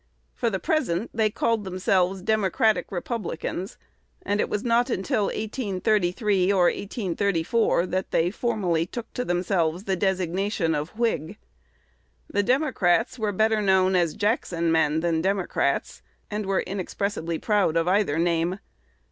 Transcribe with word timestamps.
For 0.33 0.49
the 0.49 0.57
present 0.57 1.11
they 1.13 1.29
called 1.29 1.63
themselves 1.63 2.23
Democratic 2.23 2.91
Republicans; 2.91 3.77
and 4.23 4.39
it 4.41 4.49
was 4.49 4.63
not 4.63 4.89
until 4.89 5.25
1833 5.25 6.51
or 6.51 6.63
1834, 6.63 7.85
that 7.85 8.09
they 8.09 8.31
formally 8.31 8.87
took 8.87 9.13
to 9.13 9.23
themselves 9.23 9.83
the 9.83 9.95
designation 9.95 10.73
of 10.73 10.97
Whig. 10.97 11.37
The 12.27 12.41
Democrats 12.41 13.19
were 13.19 13.31
known 13.31 13.93
better 13.93 13.97
as 14.03 14.15
Jackson 14.15 14.71
men 14.71 15.01
than 15.01 15.17
as 15.17 15.21
Democrats, 15.21 16.01
and 16.31 16.47
were 16.47 16.61
inexpressibly 16.61 17.37
proud 17.37 17.77
of 17.77 17.87
either 17.87 18.17
name. 18.17 18.57